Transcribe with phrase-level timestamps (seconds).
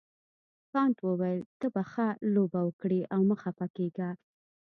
[0.71, 4.09] کانت وویل ته به ښه لوبه وکړې او مه خفه کیږه.